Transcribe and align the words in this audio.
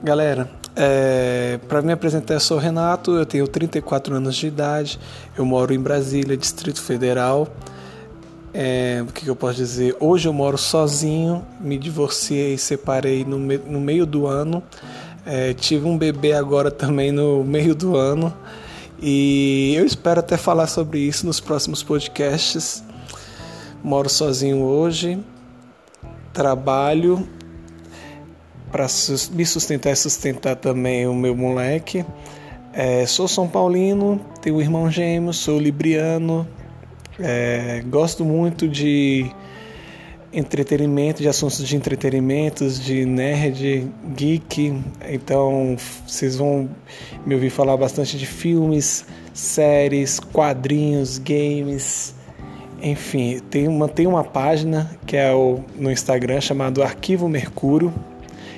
Galera, 0.00 0.48
é, 0.76 1.58
para 1.66 1.82
me 1.82 1.90
apresentar, 1.90 2.34
eu 2.34 2.40
sou 2.40 2.56
Renato, 2.56 3.16
eu 3.16 3.26
tenho 3.26 3.48
34 3.48 4.14
anos 4.14 4.36
de 4.36 4.46
idade, 4.46 5.00
eu 5.36 5.44
moro 5.44 5.74
em 5.74 5.80
Brasília, 5.80 6.36
Distrito 6.36 6.80
Federal. 6.80 7.48
É, 8.54 9.04
o 9.06 9.12
que, 9.12 9.26
eu 9.26 9.36
posso 9.36 9.56
dizer? 9.56 9.94
Hoje 9.98 10.28
eu 10.28 10.32
moro 10.32 10.56
sozinho, 10.56 11.44
me 11.60 11.76
divorciei 11.76 12.56
separei 12.56 13.24
no, 13.24 13.38
me, 13.38 13.58
no 13.58 13.80
meio 13.80 14.06
do 14.06 14.26
ano. 14.26 14.62
É, 15.30 15.52
tive 15.52 15.84
um 15.84 15.98
bebê 15.98 16.32
agora 16.32 16.70
também 16.70 17.12
no 17.12 17.44
meio 17.44 17.74
do 17.74 17.94
ano 17.94 18.34
e 18.98 19.74
eu 19.76 19.84
espero 19.84 20.20
até 20.20 20.38
falar 20.38 20.66
sobre 20.66 21.00
isso 21.00 21.26
nos 21.26 21.38
próximos 21.38 21.82
podcasts. 21.82 22.82
Moro 23.84 24.08
sozinho 24.08 24.62
hoje, 24.62 25.22
trabalho 26.32 27.28
para 28.72 28.86
me 29.32 29.44
sustentar 29.44 29.92
e 29.92 29.96
sustentar 29.96 30.56
também 30.56 31.06
o 31.06 31.14
meu 31.14 31.36
moleque. 31.36 32.06
É, 32.72 33.04
sou 33.04 33.28
São 33.28 33.46
Paulino, 33.46 34.18
tenho 34.40 34.56
um 34.56 34.62
irmão 34.62 34.90
gêmeo, 34.90 35.34
sou 35.34 35.58
libriano, 35.58 36.48
é, 37.20 37.84
gosto 37.86 38.24
muito 38.24 38.66
de 38.66 39.30
entretenimento, 40.32 41.22
de 41.22 41.28
assuntos 41.28 41.66
de 41.66 41.76
entretenimentos, 41.76 42.80
de 42.80 43.04
nerd, 43.04 43.90
geek. 44.14 44.80
Então 45.08 45.76
vocês 46.06 46.36
vão 46.36 46.68
me 47.24 47.34
ouvir 47.34 47.50
falar 47.50 47.76
bastante 47.76 48.18
de 48.18 48.26
filmes, 48.26 49.04
séries, 49.32 50.20
quadrinhos, 50.20 51.18
games. 51.18 52.14
Enfim, 52.80 53.40
tem 53.50 53.66
uma, 53.66 53.88
tem 53.88 54.06
uma 54.06 54.22
página 54.22 54.90
que 55.06 55.16
é 55.16 55.32
o, 55.32 55.60
no 55.76 55.90
Instagram 55.90 56.40
chamado 56.40 56.82
Arquivo 56.82 57.28
Mercúrio. 57.28 57.92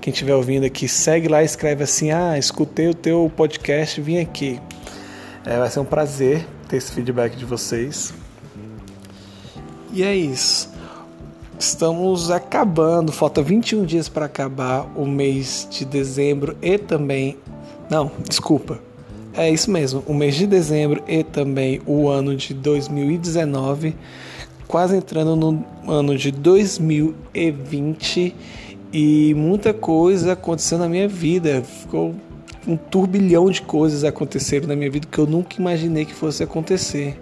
Quem 0.00 0.12
estiver 0.12 0.34
ouvindo 0.34 0.66
aqui, 0.66 0.88
segue 0.88 1.28
lá 1.28 1.42
escreve 1.44 1.84
assim: 1.84 2.10
Ah, 2.10 2.36
escutei 2.36 2.88
o 2.88 2.94
teu 2.94 3.30
podcast, 3.34 4.00
vim 4.00 4.18
aqui. 4.18 4.60
É, 5.46 5.58
vai 5.58 5.70
ser 5.70 5.80
um 5.80 5.84
prazer 5.84 6.46
ter 6.68 6.76
esse 6.76 6.92
feedback 6.92 7.36
de 7.36 7.44
vocês. 7.44 8.12
E 9.92 10.02
é 10.02 10.14
isso. 10.14 10.71
Estamos 11.62 12.28
acabando, 12.28 13.12
falta 13.12 13.40
21 13.40 13.84
dias 13.84 14.08
para 14.08 14.26
acabar 14.26 14.84
o 14.96 15.06
mês 15.06 15.68
de 15.70 15.84
dezembro 15.84 16.56
e 16.60 16.76
também. 16.76 17.36
Não, 17.88 18.10
desculpa. 18.28 18.80
É 19.32 19.48
isso 19.48 19.70
mesmo, 19.70 20.02
o 20.08 20.12
mês 20.12 20.34
de 20.34 20.44
dezembro 20.44 21.04
e 21.06 21.22
também 21.22 21.80
o 21.86 22.08
ano 22.08 22.34
de 22.34 22.52
2019, 22.52 23.94
quase 24.66 24.96
entrando 24.96 25.36
no 25.36 25.64
ano 25.88 26.18
de 26.18 26.32
2020 26.32 28.34
e 28.92 29.32
muita 29.34 29.72
coisa 29.72 30.32
aconteceu 30.32 30.78
na 30.78 30.88
minha 30.88 31.06
vida. 31.06 31.62
Ficou 31.62 32.12
um 32.66 32.76
turbilhão 32.76 33.48
de 33.48 33.62
coisas 33.62 34.02
aconteceram 34.02 34.66
na 34.66 34.74
minha 34.74 34.90
vida 34.90 35.06
que 35.08 35.18
eu 35.18 35.28
nunca 35.28 35.60
imaginei 35.60 36.04
que 36.04 36.12
fosse 36.12 36.42
acontecer 36.42 37.16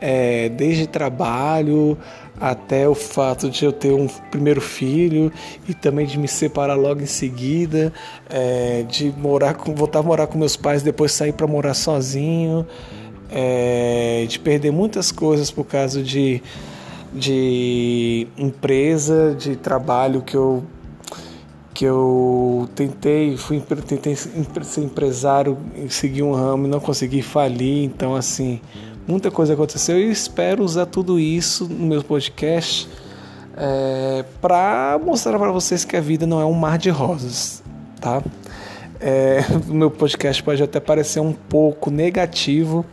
é, 0.00 0.48
desde 0.48 0.86
trabalho 0.86 1.98
até 2.40 2.88
o 2.88 2.94
fato 2.94 3.50
de 3.50 3.64
eu 3.64 3.72
ter 3.72 3.92
um 3.92 4.06
primeiro 4.30 4.60
filho 4.60 5.32
e 5.68 5.74
também 5.74 6.06
de 6.06 6.18
me 6.18 6.28
separar 6.28 6.74
logo 6.74 7.00
em 7.00 7.06
seguida, 7.06 7.92
é, 8.28 8.84
de 8.88 9.12
morar 9.16 9.54
com, 9.54 9.74
voltar 9.74 10.00
a 10.00 10.02
morar 10.02 10.26
com 10.26 10.38
meus 10.38 10.56
pais, 10.56 10.82
depois 10.82 11.12
sair 11.12 11.32
para 11.32 11.46
morar 11.46 11.74
sozinho, 11.74 12.66
é, 13.30 14.24
de 14.28 14.38
perder 14.38 14.70
muitas 14.70 15.10
coisas 15.10 15.50
por 15.50 15.64
causa 15.64 16.02
de, 16.02 16.42
de 17.12 18.26
empresa, 18.36 19.34
de 19.38 19.56
trabalho 19.56 20.22
que 20.22 20.36
eu 20.36 20.64
que 21.74 21.84
eu 21.84 22.68
tentei, 22.74 23.36
fui 23.36 23.60
tentei 23.60 24.16
ser 24.16 24.80
empresário, 24.80 25.56
seguir 25.88 26.24
um 26.24 26.32
ramo 26.32 26.66
e 26.66 26.68
não 26.68 26.80
consegui 26.80 27.22
falir, 27.22 27.84
então 27.84 28.16
assim, 28.16 28.60
muita 29.08 29.30
coisa 29.30 29.54
aconteceu 29.54 29.98
e 29.98 30.10
espero 30.10 30.62
usar 30.62 30.84
tudo 30.84 31.18
isso 31.18 31.66
no 31.66 31.86
meu 31.86 32.04
podcast 32.04 32.86
é, 33.56 34.22
para 34.40 35.00
mostrar 35.02 35.38
para 35.38 35.50
vocês 35.50 35.84
que 35.84 35.96
a 35.96 36.00
vida 36.00 36.26
não 36.26 36.40
é 36.40 36.44
um 36.44 36.52
mar 36.52 36.76
de 36.76 36.90
rosas, 36.90 37.62
tá? 38.00 38.22
É, 39.00 39.40
meu 39.66 39.90
podcast 39.90 40.42
pode 40.42 40.62
até 40.62 40.78
parecer 40.78 41.20
um 41.20 41.32
pouco 41.32 41.90
negativo, 41.90 42.84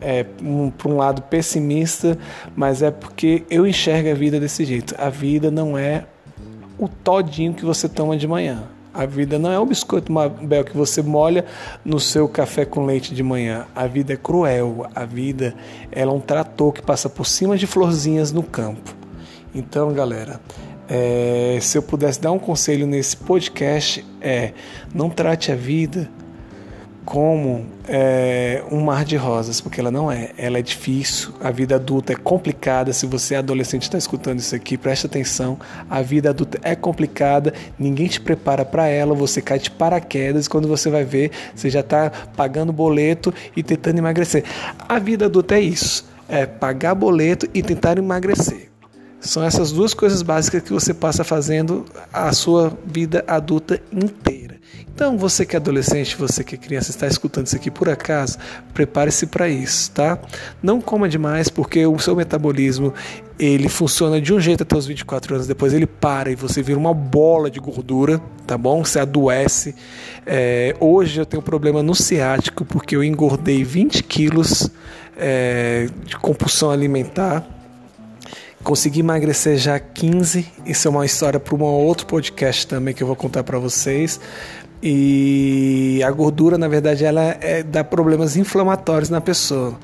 é, 0.00 0.26
um, 0.42 0.68
para 0.68 0.88
um 0.88 0.96
lado 0.96 1.22
pessimista, 1.22 2.18
mas 2.56 2.82
é 2.82 2.90
porque 2.90 3.44
eu 3.48 3.64
enxergo 3.64 4.10
a 4.10 4.14
vida 4.14 4.40
desse 4.40 4.64
jeito. 4.64 4.94
A 4.98 5.08
vida 5.08 5.50
não 5.50 5.78
é 5.78 6.04
o 6.76 6.88
todinho 6.88 7.54
que 7.54 7.64
você 7.64 7.88
toma 7.88 8.16
de 8.16 8.26
manhã. 8.26 8.64
A 8.94 9.06
vida 9.06 9.38
não 9.38 9.50
é 9.50 9.58
um 9.58 9.64
biscoito 9.66 10.12
Mabel 10.12 10.64
que 10.64 10.76
você 10.76 11.00
molha 11.00 11.46
no 11.84 11.98
seu 11.98 12.28
café 12.28 12.64
com 12.64 12.84
leite 12.84 13.14
de 13.14 13.22
manhã. 13.22 13.66
A 13.74 13.86
vida 13.86 14.12
é 14.12 14.16
cruel. 14.16 14.86
A 14.94 15.04
vida 15.04 15.54
é 15.90 16.06
um 16.06 16.20
trator 16.20 16.72
que 16.72 16.82
passa 16.82 17.08
por 17.08 17.26
cima 17.26 17.56
de 17.56 17.66
florzinhas 17.66 18.32
no 18.32 18.42
campo. 18.42 18.94
Então, 19.54 19.92
galera, 19.92 20.40
é, 20.88 21.58
se 21.60 21.78
eu 21.78 21.82
pudesse 21.82 22.20
dar 22.20 22.32
um 22.32 22.38
conselho 22.38 22.86
nesse 22.86 23.16
podcast 23.16 24.04
é 24.20 24.52
não 24.94 25.08
trate 25.08 25.50
a 25.50 25.54
vida 25.54 26.10
como 27.04 27.66
é, 27.88 28.62
um 28.70 28.80
mar 28.80 29.04
de 29.04 29.16
rosas, 29.16 29.60
porque 29.60 29.80
ela 29.80 29.90
não 29.90 30.10
é. 30.10 30.30
Ela 30.36 30.58
é 30.58 30.62
difícil, 30.62 31.32
a 31.40 31.50
vida 31.50 31.76
adulta 31.76 32.12
é 32.12 32.16
complicada. 32.16 32.92
Se 32.92 33.06
você 33.06 33.34
é 33.34 33.38
adolescente 33.38 33.82
está 33.82 33.98
escutando 33.98 34.38
isso 34.38 34.54
aqui, 34.54 34.76
preste 34.76 35.06
atenção. 35.06 35.58
A 35.90 36.00
vida 36.02 36.30
adulta 36.30 36.58
é 36.62 36.74
complicada, 36.74 37.52
ninguém 37.78 38.06
te 38.06 38.20
prepara 38.20 38.64
para 38.64 38.86
ela, 38.86 39.14
você 39.14 39.42
cai 39.42 39.58
de 39.58 39.70
paraquedas 39.70 40.48
quando 40.48 40.68
você 40.68 40.90
vai 40.90 41.04
ver, 41.04 41.30
você 41.54 41.68
já 41.68 41.80
está 41.80 42.10
pagando 42.36 42.72
boleto 42.72 43.32
e 43.56 43.62
tentando 43.62 43.98
emagrecer. 43.98 44.44
A 44.88 44.98
vida 44.98 45.26
adulta 45.26 45.56
é 45.56 45.60
isso: 45.60 46.04
é 46.28 46.46
pagar 46.46 46.94
boleto 46.94 47.48
e 47.52 47.62
tentar 47.62 47.98
emagrecer. 47.98 48.71
São 49.22 49.42
essas 49.42 49.70
duas 49.70 49.94
coisas 49.94 50.20
básicas 50.20 50.62
que 50.62 50.72
você 50.72 50.92
passa 50.92 51.22
fazendo 51.22 51.86
a 52.12 52.32
sua 52.32 52.76
vida 52.84 53.24
adulta 53.28 53.80
inteira. 53.92 54.56
Então, 54.94 55.16
você 55.16 55.46
que 55.46 55.56
é 55.56 55.58
adolescente, 55.58 56.16
você 56.16 56.44
que 56.44 56.56
é 56.56 56.58
criança, 56.58 56.90
está 56.90 57.06
escutando 57.06 57.46
isso 57.46 57.56
aqui 57.56 57.70
por 57.70 57.88
acaso, 57.88 58.36
prepare-se 58.74 59.26
para 59.26 59.48
isso, 59.48 59.90
tá? 59.92 60.18
Não 60.62 60.80
coma 60.80 61.08
demais, 61.08 61.48
porque 61.48 61.86
o 61.86 61.98
seu 61.98 62.16
metabolismo 62.16 62.92
ele 63.38 63.68
funciona 63.68 64.20
de 64.20 64.34
um 64.34 64.40
jeito 64.40 64.64
até 64.64 64.76
os 64.76 64.86
24 64.86 65.34
anos, 65.36 65.46
depois 65.46 65.72
ele 65.72 65.86
para 65.86 66.30
e 66.30 66.34
você 66.34 66.62
vira 66.62 66.78
uma 66.78 66.92
bola 66.92 67.50
de 67.50 67.58
gordura, 67.58 68.20
tá 68.46 68.58
bom? 68.58 68.84
Você 68.84 68.98
adoece. 68.98 69.74
É, 70.26 70.76
hoje 70.78 71.20
eu 71.20 71.26
tenho 71.26 71.42
problema 71.42 71.82
no 71.82 71.94
ciático, 71.94 72.64
porque 72.64 72.94
eu 72.94 73.02
engordei 73.02 73.64
20 73.64 74.02
quilos 74.02 74.68
é, 75.16 75.88
de 76.04 76.16
compulsão 76.18 76.70
alimentar 76.70 77.61
Consegui 78.62 79.00
emagrecer 79.00 79.56
já 79.56 79.78
15. 79.78 80.46
Isso 80.64 80.86
é 80.86 80.90
uma 80.90 81.04
história 81.04 81.40
para 81.40 81.54
um 81.54 81.62
outro 81.62 82.06
podcast 82.06 82.66
também 82.66 82.94
que 82.94 83.02
eu 83.02 83.06
vou 83.06 83.16
contar 83.16 83.42
para 83.42 83.58
vocês. 83.58 84.20
E 84.82 86.00
a 86.04 86.10
gordura, 86.10 86.58
na 86.58 86.66
verdade, 86.66 87.04
ela 87.04 87.22
é, 87.40 87.62
dá 87.62 87.84
problemas 87.84 88.36
inflamatórios 88.36 89.08
na 89.08 89.20
pessoa. 89.20 89.78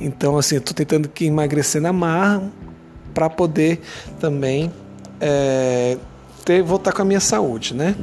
Então, 0.00 0.38
assim, 0.38 0.56
eu 0.56 0.60
estou 0.60 0.72
tentando 0.72 1.08
que 1.08 1.24
emagrecer 1.24 1.82
na 1.82 1.92
marra 1.92 2.42
para 3.12 3.28
poder 3.28 3.80
também 4.20 4.72
é, 5.20 5.96
ter, 6.44 6.62
voltar 6.62 6.92
com 6.92 7.02
a 7.02 7.04
minha 7.04 7.18
saúde, 7.18 7.74
né? 7.74 7.96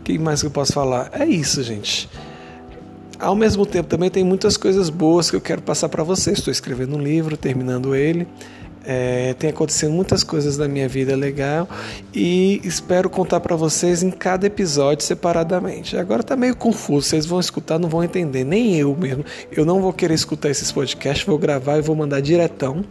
O 0.00 0.02
que 0.04 0.18
mais 0.18 0.40
que 0.40 0.46
eu 0.46 0.50
posso 0.50 0.72
falar? 0.72 1.10
É 1.12 1.26
isso, 1.26 1.62
gente. 1.62 2.08
Ao 3.24 3.34
mesmo 3.34 3.64
tempo, 3.64 3.88
também 3.88 4.10
tem 4.10 4.22
muitas 4.22 4.58
coisas 4.58 4.90
boas 4.90 5.30
que 5.30 5.36
eu 5.36 5.40
quero 5.40 5.62
passar 5.62 5.88
para 5.88 6.02
vocês. 6.02 6.36
Estou 6.36 6.52
escrevendo 6.52 6.94
um 6.94 7.00
livro, 7.00 7.38
terminando 7.38 7.94
ele. 7.94 8.28
É, 8.84 9.32
tem 9.38 9.48
acontecido 9.48 9.90
muitas 9.90 10.22
coisas 10.22 10.58
na 10.58 10.68
minha 10.68 10.86
vida 10.86 11.16
legal 11.16 11.66
e 12.12 12.60
espero 12.62 13.08
contar 13.08 13.40
para 13.40 13.56
vocês 13.56 14.02
em 14.02 14.10
cada 14.10 14.46
episódio 14.46 15.06
separadamente. 15.06 15.96
Agora 15.96 16.22
tá 16.22 16.36
meio 16.36 16.54
confuso, 16.54 17.08
vocês 17.08 17.24
vão 17.24 17.40
escutar, 17.40 17.78
não 17.78 17.88
vão 17.88 18.04
entender, 18.04 18.44
nem 18.44 18.76
eu 18.76 18.94
mesmo. 18.94 19.24
Eu 19.50 19.64
não 19.64 19.80
vou 19.80 19.90
querer 19.90 20.12
escutar 20.12 20.50
esses 20.50 20.70
podcasts, 20.70 21.26
vou 21.26 21.38
gravar 21.38 21.78
e 21.78 21.80
vou 21.80 21.96
mandar 21.96 22.20
diretão, 22.20 22.84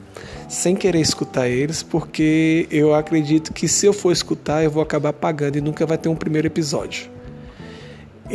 sem 0.49 0.75
querer 0.75 0.99
escutar 0.99 1.47
eles, 1.47 1.83
porque 1.83 2.67
eu 2.71 2.95
acredito 2.95 3.53
que 3.53 3.67
se 3.67 3.85
eu 3.85 3.93
for 3.93 4.11
escutar, 4.11 4.63
eu 4.63 4.71
vou 4.71 4.81
acabar 4.81 5.13
pagando 5.13 5.59
e 5.59 5.61
nunca 5.61 5.85
vai 5.85 5.99
ter 5.99 6.09
um 6.09 6.15
primeiro 6.15 6.47
episódio. 6.47 7.12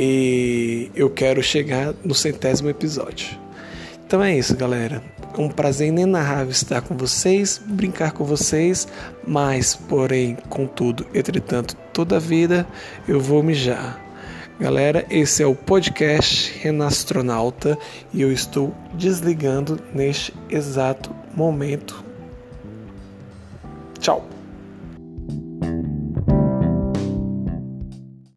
E 0.00 0.92
eu 0.94 1.10
quero 1.10 1.42
chegar 1.42 1.92
no 2.04 2.14
centésimo 2.14 2.70
episódio. 2.70 3.36
Então 4.06 4.22
é 4.22 4.38
isso, 4.38 4.56
galera. 4.56 5.02
Um 5.36 5.48
prazer 5.48 5.88
inenarrável 5.88 6.52
estar 6.52 6.80
com 6.82 6.96
vocês, 6.96 7.60
brincar 7.66 8.12
com 8.12 8.24
vocês, 8.24 8.86
mas, 9.26 9.74
porém, 9.74 10.36
contudo, 10.48 11.04
entretanto, 11.12 11.76
toda 11.92 12.16
a 12.16 12.20
vida 12.20 12.64
eu 13.08 13.20
vou 13.20 13.42
mijar. 13.42 14.00
Galera, 14.60 15.04
esse 15.10 15.42
é 15.42 15.46
o 15.46 15.54
podcast 15.54 16.56
Renastronauta 16.60 17.76
e 18.14 18.22
eu 18.22 18.32
estou 18.32 18.72
desligando 18.94 19.80
neste 19.92 20.32
exato 20.48 21.14
momento. 21.34 22.04
Tchau. 23.98 24.37